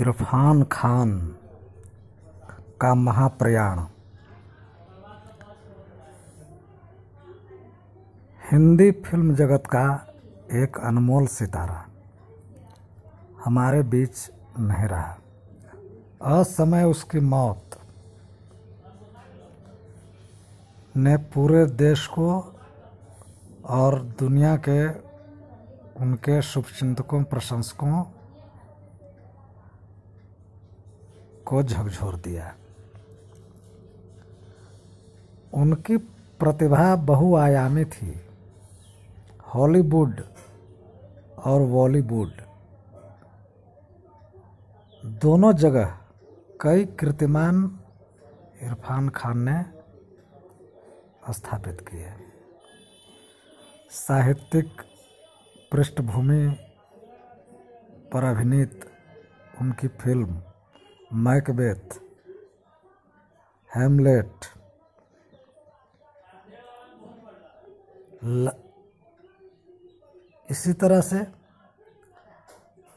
[0.00, 1.36] इरफान खान
[2.80, 3.78] का महाप्रयाण।
[8.52, 10.14] हिंदी फ़िल्म जगत का
[10.52, 11.86] एक अनमोल सितारा।
[13.44, 15.18] हमारे बीच नहीं रहा।
[16.40, 17.64] असमय उसकी मौत
[20.96, 22.56] ने पूरे देश को
[23.64, 24.88] और दुनिया के
[26.02, 28.04] उनके शुभचिंतकों, प्रशंसकों
[31.48, 32.54] को झकझोर दिया।
[35.54, 35.96] उनकी
[36.40, 38.20] प्रतिभा बहुआयामी थी।
[39.46, 40.20] हॉलीवुड
[41.44, 42.30] और बॉलीवुड।
[45.04, 45.98] दोनों जगह
[46.60, 47.78] कई कीर्तिमान
[48.62, 49.58] इरफान खान ने
[51.32, 52.12] स्थापित किए।
[53.90, 54.82] साहित्यिक
[55.72, 56.44] पृष्ठभूमि
[58.12, 58.80] पर अभिनीत
[59.60, 60.42] उनकी फ़िल्म
[61.10, 61.98] मैकबेथ
[63.70, 64.44] हेमलेट
[70.48, 71.18] इसी तरह से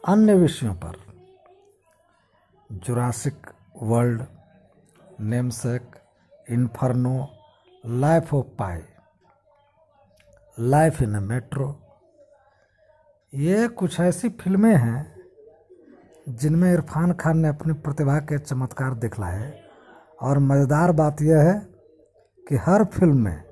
[0.03, 0.97] अन्य विषयों पर
[2.69, 3.47] Jurassic
[3.83, 4.25] World
[5.21, 5.95] Namesake
[6.47, 7.15] Inferno
[7.83, 8.81] Life of Pi
[10.57, 11.69] Life in a Metro
[13.33, 15.20] ये कुछ ऐसी फ़िल्में हैं
[16.29, 19.63] जिनमें इरफान खान ने अपनी प्रतिभा के चमत्कार दिखलाए।
[20.21, 21.53] और मज़ेदार बात यह है
[22.45, 23.43] कि हर फ़िल्म में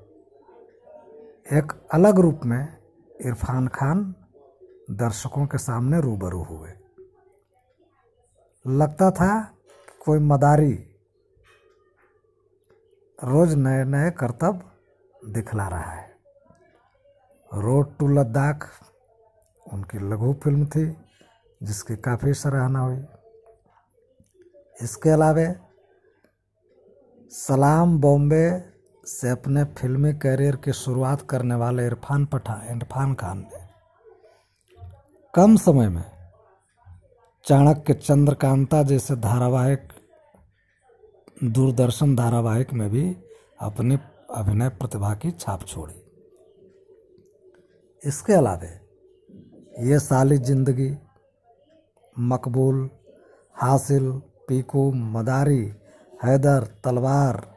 [1.52, 2.78] एक अलग रूप में
[3.20, 4.14] इरफान खान
[4.90, 6.70] दर्शकों के सामने रूबरू हुए।
[8.64, 9.40] लगता था
[9.88, 10.72] कि कोई मदारी
[13.18, 14.62] रोज नए नए करतब
[15.24, 16.08] दिखला रहा है।
[17.50, 18.68] रोड टू लद्दाख
[19.72, 20.86] उनकी लघु फ़िल्म थी।
[21.60, 23.00] जिसकी काफ़ी सराहना हुई।
[24.78, 25.46] इसके अलावे,
[27.32, 28.46] सलाम बॉम्बे
[29.06, 33.68] से अपने फिल्मी करियर की शुरुआत करने वाले इरफान पठान इरफान खान ने।
[35.34, 36.04] कम समय में,
[37.46, 39.88] चाणक्य चंद्रकांता जैसे धारावाहिक,
[41.44, 43.04] दूरदर्शन धारावाहिक में भी
[43.60, 43.98] अपनी
[44.30, 45.94] अभिनय प्रतिभा की छाप छोड़ी।
[48.02, 48.68] इसके अलावे,
[49.82, 50.90] ये साली ज़िंदगी
[52.18, 52.90] मकबूल,
[53.54, 55.74] हासिल, पीकू, मदारी,
[56.24, 57.56] हैदर, तलवार।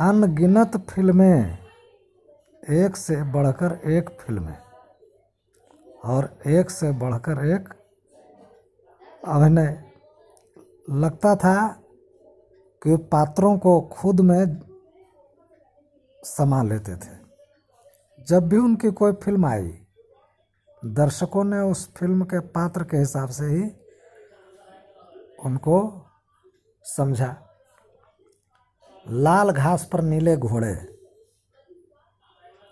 [0.00, 1.58] अनगिनत फ़िल्में,
[2.70, 4.58] एक से बढ़कर एक फ़िल्में,
[6.04, 7.68] और एक से बढ़कर एक
[9.28, 9.84] अभिनय।
[10.90, 11.68] लगता था
[12.82, 14.60] कि पात्रों को खुद में
[16.22, 17.24] समा लेते थे।
[18.28, 19.83] जब भी उनकी कोई फ़िल्म आई
[20.84, 23.62] दर्शकों ने उस फ़िल्म के पात्र के हिसाब से ही
[25.44, 25.76] उनको
[26.84, 27.36] समझा।
[29.08, 30.74] लाल घास पर नीले घोड़े।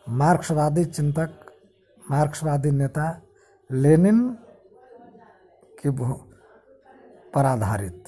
[0.09, 1.31] मार्क्सवादी चिंतक,
[2.11, 3.23] मार्क्सवादी नेता
[3.71, 4.29] लेनिन
[5.79, 5.91] की
[7.35, 8.05] पर आधारित,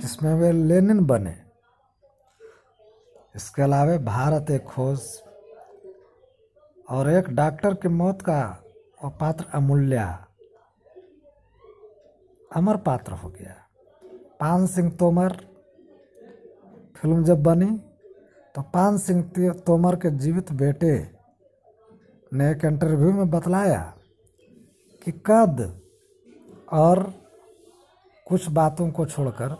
[0.00, 1.36] जिसमें वे लेनिन बने।
[3.36, 5.02] इसके अलावा भारत एक खोज
[6.90, 8.40] और एक डॉक्टर की मौत का
[9.02, 10.06] वो पात्र अमूल्या।
[12.50, 13.54] अमर पात्र हो गया।
[14.40, 15.32] पान सिंह तोमर,
[16.96, 17.70] फ़िल्म जब बनी
[18.54, 19.22] तो पान सिंह
[19.66, 20.92] तोमर के जीवित बेटे
[22.32, 23.82] ने एक इंटरव्यू में बतलाया
[25.02, 25.60] कि कद
[26.72, 27.02] और
[28.26, 29.56] कुछ बातों को छोड़कर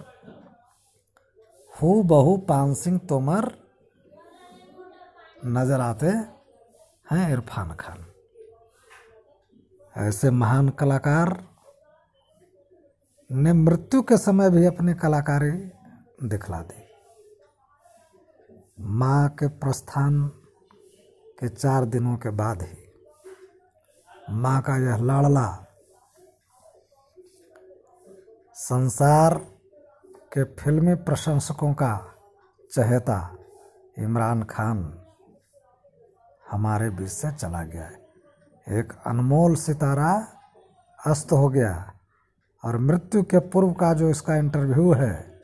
[1.73, 3.51] हु बहु पान सिंह तोमर
[5.47, 6.11] नज़र आते
[7.07, 8.05] हैं इरफान खान।
[9.97, 11.29] ऐसे महान कलाकार
[13.31, 15.51] ने मृत्यु के समय भी अपनी कलाकारी
[16.29, 16.81] दिखला दी।
[18.81, 20.29] माँ के प्रस्थान
[21.39, 25.47] के चार दिनों के बाद ही माँ का यह लाड़ला
[28.57, 29.35] संसार
[30.33, 31.95] के फिल्मी प्रशंसकों का
[32.73, 33.19] चहेता
[33.99, 34.79] इमरान खान
[36.51, 38.02] हमारे बीच से चला गया है।
[38.67, 40.13] एक अनमोल सितारा
[40.99, 41.93] अस्त हो गया
[42.65, 45.41] और मृत्यु के पूर्व का जो इसका इंटरव्यू है,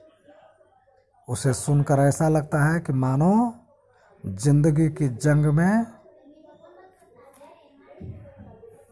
[1.29, 3.32] उसे सुनकर ऐसा लगता है कि मानो
[4.25, 5.87] ज़िंदगी की जंग में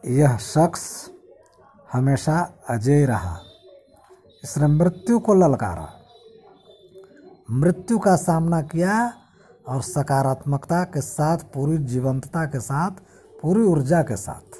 [0.07, 0.83] यह शख्स
[1.93, 2.39] हमेशा
[2.69, 3.37] अजय रहा।
[4.43, 5.89] इसने मृत्यु को ललकारा।
[7.51, 9.13] मृत्यु का सामना किया
[9.67, 12.91] और सकारात्मकता के साथ, पूरी जीवंतता के साथ
[13.43, 14.57] पूरी ऊर्जा के साथ।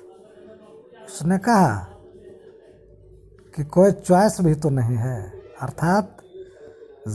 [1.06, 1.76] उसने कहा
[3.54, 5.20] कि कोई चॉइस भी तो नहीं है,
[5.62, 6.18] अर्थात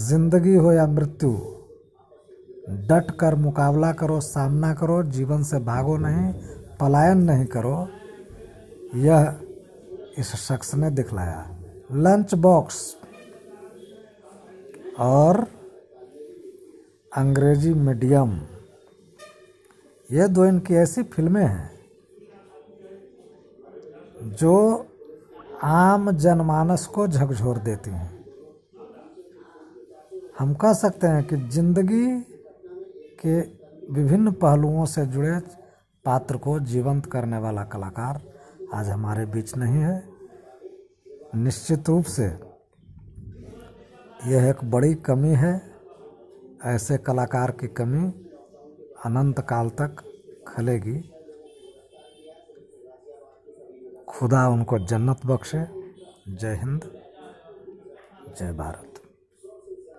[0.00, 1.30] ज़िंदगी हो या मृत्यु,
[2.88, 6.32] डट कर मुकाबला करो, सामना करो, जीवन से भागो नहीं,
[6.80, 7.88] पलायन नहीं करो,
[8.96, 9.34] यह
[10.18, 11.44] इस शख्स ने दिखलाया।
[11.94, 12.80] लंच बॉक्स
[15.00, 15.46] और
[17.12, 18.38] अंग्रेज़ी मीडियम।
[20.12, 21.70] ये दो इनकी ऐसी फ़िल्में हैं
[24.36, 24.54] जो
[25.64, 28.24] आम जनमानस को झकझोर देती हैं।
[30.38, 32.06] हम कह सकते हैं कि ज़िंदगी
[33.20, 33.38] के
[33.92, 35.38] विभिन्न पहलुओं से जुड़े
[36.04, 38.20] पात्र को जीवंत करने वाला कलाकार
[38.74, 39.96] आज हमारे बीच नहीं है।
[41.36, 42.26] निश्चित रूप से
[44.26, 45.54] यह एक बड़ी कमी है।
[46.64, 48.02] ऐसे कलाकार की कमी
[49.04, 49.96] अनंत काल तक
[50.48, 50.98] खलेगी।
[54.08, 55.64] खुदा उनको जन्नत बख्शे।
[56.28, 56.84] जय हिंद।
[58.38, 58.91] जय भारत।